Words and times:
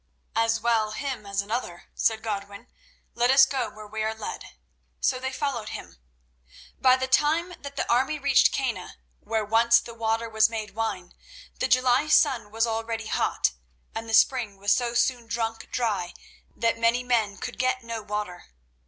"As 0.35 0.59
well 0.59 0.93
him 0.93 1.27
as 1.27 1.43
another," 1.43 1.83
said 1.93 2.23
Godwin. 2.23 2.65
"Let 3.13 3.29
us 3.29 3.45
go 3.45 3.69
where 3.69 3.85
we 3.85 4.01
are 4.01 4.15
led." 4.15 4.45
So 4.99 5.19
they 5.19 5.31
followed 5.31 5.69
him. 5.69 5.97
By 6.79 6.95
the 6.95 7.05
time 7.07 7.49
that 7.61 7.75
the 7.75 7.87
army 7.87 8.17
reached 8.17 8.51
Kenna, 8.51 8.95
where 9.19 9.45
once 9.45 9.79
the 9.79 9.93
water 9.93 10.27
was 10.27 10.49
made 10.49 10.73
wine, 10.73 11.13
the 11.59 11.67
July 11.67 12.07
sun 12.07 12.49
was 12.49 12.65
already 12.65 13.05
hot, 13.05 13.51
and 13.93 14.09
the 14.09 14.15
spring 14.15 14.57
was 14.57 14.71
so 14.73 14.95
soon 14.95 15.27
drunk 15.27 15.69
dry 15.69 16.15
that 16.55 16.79
many 16.79 17.03
men 17.03 17.37
could 17.37 17.59
get 17.59 17.83
no 17.83 18.01
water. 18.01 18.49